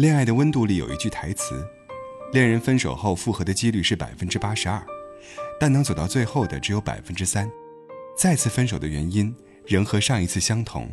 [0.00, 1.62] 恋爱的温度里有一句台词：
[2.32, 4.82] 恋人分手后复合的几率是百分之八十二，
[5.60, 7.50] 但能走到最后的只有百分之三。
[8.16, 9.36] 再次分手的原因
[9.66, 10.90] 仍和上一次相同。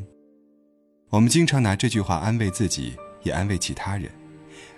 [1.07, 4.12] 我们经常拿这句话安慰自己，也安慰其他人。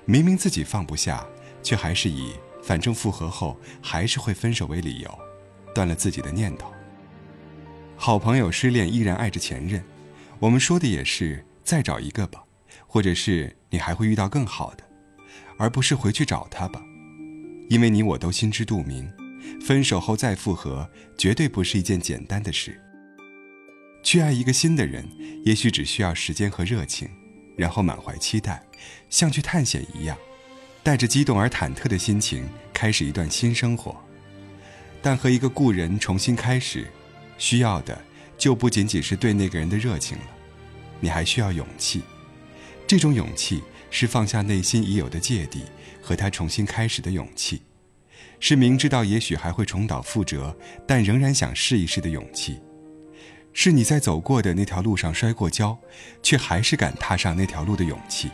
[0.05, 1.25] 明明自己放不下，
[1.63, 5.19] 却还是以“反正复合后还是会分手”为理由，
[5.73, 6.71] 断了自己的念头。
[7.97, 9.83] 好朋友失恋依然爱着前任，
[10.37, 12.43] 我们说的也是再找一个吧。
[12.91, 14.83] 或者是你还会遇到更好的，
[15.59, 16.81] 而不是回去找他吧，
[17.69, 19.07] 因为你我都心知肚明，
[19.61, 22.81] 分手后再复合绝对不是一件简单的事。
[24.01, 25.07] 去爱一个新的人，
[25.45, 27.07] 也许只需要时间和热情，
[27.55, 28.63] 然后满怀期待，
[29.07, 30.17] 像去探险一样，
[30.81, 33.95] 带着激动而忐忑的心情开始一段新生活。
[34.99, 36.87] 但和一个故人重新开始，
[37.37, 38.01] 需要的
[38.35, 40.23] 就不仅仅是对那个人的热情了，
[40.99, 42.01] 你还需要勇气。
[42.89, 43.61] 这种勇气
[43.91, 45.61] 是放下内心已有的芥蒂，
[46.01, 47.61] 和他重新开始的勇气，
[48.39, 52.59] 是明知道也许还会重蹈覆辙，但仍然想试一试的勇气，
[53.53, 55.77] 是你在走过的那条路上摔过跤，
[56.23, 58.31] 却还是敢踏上那条路的勇气。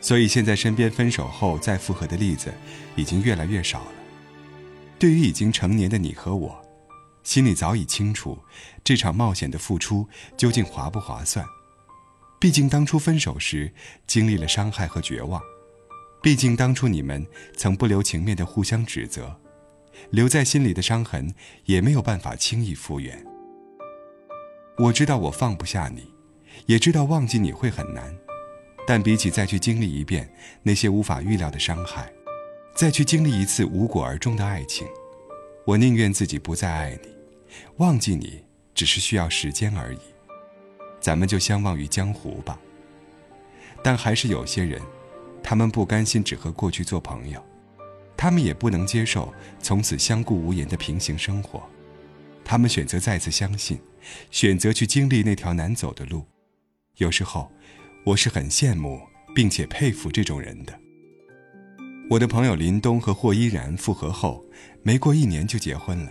[0.00, 2.50] 所以现在身边分手后再复合的例子
[2.94, 3.92] 已经越来越少了。
[4.98, 6.58] 对于已经成年的你和我，
[7.22, 8.38] 心里早已清楚，
[8.82, 11.46] 这场冒险的付出究竟划不划算。
[12.46, 13.72] 毕竟当初分手时
[14.06, 15.42] 经历了伤害和绝望，
[16.22, 19.36] 毕竟当初你们曾不留情面的互相指责，
[20.10, 23.20] 留在心里的伤痕也没有办法轻易复原。
[24.78, 26.08] 我知道我放不下你，
[26.66, 28.16] 也知道忘记你会很难，
[28.86, 32.12] 但比起再去经历一遍那些无法预料的伤害，
[32.76, 34.86] 再去经历一次无果而终的爱情，
[35.64, 37.08] 我宁愿自己不再爱你，
[37.78, 39.98] 忘记你只是需要时间而已。
[41.06, 42.58] 咱们就相忘于江湖吧。
[43.80, 44.82] 但还是有些人，
[45.40, 47.40] 他们不甘心只和过去做朋友，
[48.16, 51.62] 他们也不能接受从此相顾无言的平行生活，
[52.44, 53.78] 他们选择再次相信，
[54.32, 56.26] 选择去经历那条难走的路。
[56.96, 57.52] 有时候，
[58.04, 59.00] 我是很羡慕
[59.32, 60.76] 并且佩服这种人的。
[62.10, 64.44] 我的朋友林东和霍依然复合后，
[64.82, 66.10] 没过一年就结婚了。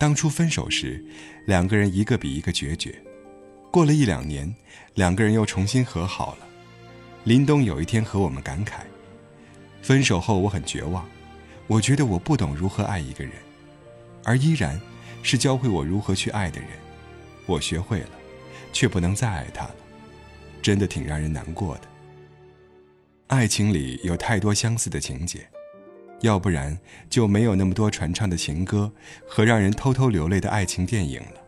[0.00, 1.00] 当初分手时，
[1.46, 3.00] 两个人一个比一个决绝。
[3.74, 4.54] 过了一两年，
[4.94, 6.46] 两个人又重新和好了。
[7.24, 8.82] 林东有一天和我们感慨
[9.82, 11.04] ：“分手后我很绝望，
[11.66, 13.32] 我觉得我不懂如何爱一个人，
[14.22, 14.80] 而依然
[15.24, 16.70] 是教会我如何去爱的人。
[17.46, 18.10] 我学会了，
[18.72, 19.74] 却不能再爱他了，
[20.62, 21.82] 真的挺让人难过的。
[23.26, 25.48] 爱情里有太多相似的情节，
[26.20, 26.78] 要不然
[27.10, 28.92] 就没有那么多传唱的情歌
[29.26, 31.40] 和让人偷偷流泪的爱情电影了。”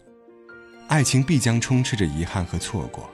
[0.88, 3.10] 爱情必将充斥着遗憾和错过，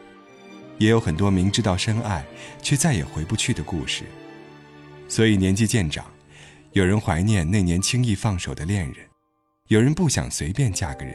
[0.78, 2.24] 也有很多明知道深爱
[2.60, 4.04] 却再也回不去的故事。
[5.08, 6.04] 所以年纪渐长，
[6.72, 9.06] 有人怀念那年轻易放手的恋人，
[9.68, 11.14] 有人不想随便嫁个人，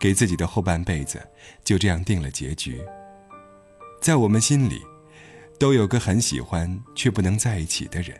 [0.00, 1.20] 给自己的后半辈子
[1.64, 2.80] 就这样定了结局。
[4.00, 4.80] 在我们心里，
[5.58, 8.16] 都有个很喜欢却不能在一起的人。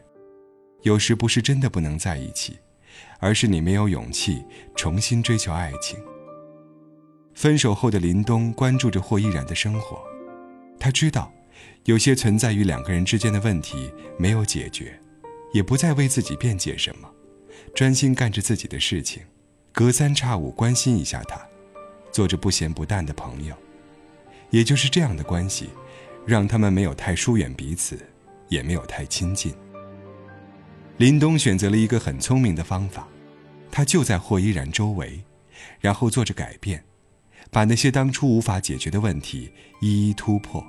[0.82, 2.58] 有时不是真的不能在一起，
[3.20, 4.44] 而是你没有勇气
[4.74, 5.98] 重新追求爱情。
[7.34, 10.00] 分手后的林东关注着霍依然的生活，
[10.78, 11.32] 他知道，
[11.84, 14.98] 有些存在于两个人之间的问题没有解决，
[15.52, 17.10] 也不再为自己辩解什么，
[17.74, 19.22] 专心干着自己的事情，
[19.72, 21.40] 隔三差五关心一下他，
[22.12, 23.54] 做着不咸不淡的朋友。
[24.50, 25.68] 也就是这样的关系，
[26.24, 27.98] 让他们没有太疏远彼此，
[28.48, 29.52] 也没有太亲近。
[30.98, 33.08] 林东选择了一个很聪明的方法，
[33.72, 35.20] 他就在霍依然周围，
[35.80, 36.84] 然后做着改变。
[37.54, 39.48] 把那些当初无法解决的问题
[39.80, 40.60] 一一突破，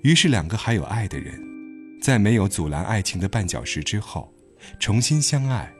[0.00, 1.38] 于是两个还有爱的人，
[2.00, 4.32] 在没有阻拦爱情的绊脚石之后，
[4.80, 5.70] 重新相爱，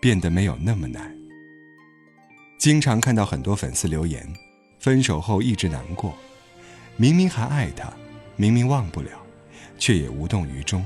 [0.00, 1.14] 变得没有那么难。
[2.56, 4.26] 经常看到很多粉丝留言，
[4.78, 6.16] 分手后一直难过，
[6.96, 7.92] 明明还爱他，
[8.36, 9.10] 明明忘不了，
[9.78, 10.82] 却也无动于衷。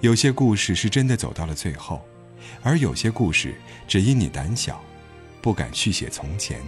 [0.00, 2.02] 有些故事是真的走到了最后，
[2.62, 3.54] 而有些故事
[3.86, 4.82] 只因你胆小，
[5.42, 6.58] 不敢续写从前。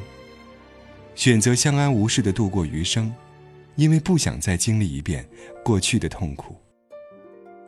[1.14, 3.14] 选择相安无事的度过余生，
[3.76, 5.26] 因为不想再经历一遍
[5.64, 6.56] 过去的痛苦，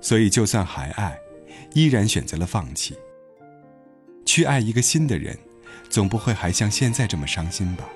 [0.00, 1.19] 所以就算还爱，
[1.72, 2.96] 依然选择了放弃。
[4.25, 5.38] 去爱一个新的人，
[5.88, 7.88] 总不会还像现在这么伤心吧？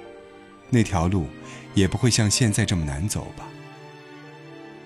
[0.71, 1.27] 那条路
[1.75, 3.49] 也不会像现在这么难走吧？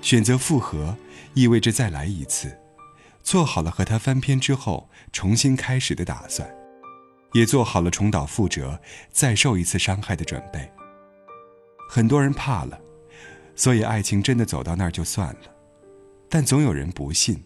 [0.01, 0.97] 选择复合，
[1.35, 2.59] 意味着再来一次，
[3.23, 6.51] 做好了和他翻篇之后重新开始的打算。
[7.35, 10.71] 也做好了重蹈覆辙、再受一次伤害的准备。
[11.91, 12.81] 很多人怕了，
[13.55, 15.41] 所以爱情真的走到那儿就算了。
[16.29, 17.45] 但总有人不信，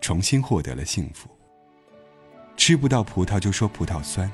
[0.00, 1.28] 重新获得了幸福。
[2.56, 4.30] 吃不到葡萄就说葡萄酸，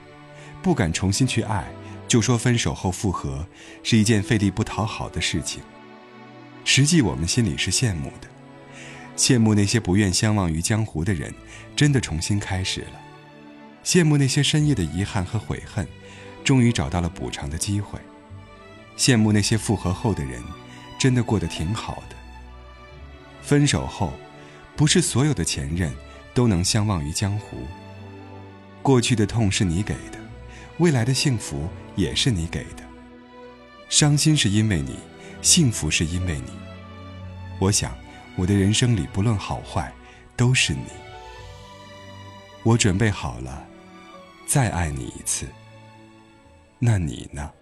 [0.62, 1.64] 不敢重新去爱，
[2.08, 3.46] 就说分手后复合
[3.82, 5.62] 是一件费力不讨好的事情。
[6.64, 8.28] 实际我们心里是羡慕的，
[9.16, 11.32] 羡慕那些不愿相忘于江湖的人，
[11.76, 13.00] 真的重新开始了；
[13.86, 15.86] 羡慕那些深夜的遗憾和悔恨，
[16.42, 18.00] 终于找到了补偿的机会；
[18.98, 20.42] 羡慕那些复合后的人，
[20.98, 22.16] 真的过得挺好的。
[23.42, 24.12] 分手后，
[24.74, 25.94] 不是所有的前任
[26.34, 27.58] 都能相忘于江湖。
[28.82, 30.18] 过去的痛是你给的，
[30.78, 32.82] 未来的幸福也是你给的。
[33.88, 34.98] 伤心是因为你，
[35.42, 36.50] 幸福是因为你。
[37.60, 37.96] 我想，
[38.34, 39.94] 我的人生里不论好坏，
[40.34, 40.86] 都是你。
[42.64, 43.64] 我准备好了，
[44.46, 45.46] 再爱你一次。
[46.78, 47.52] 那你呢？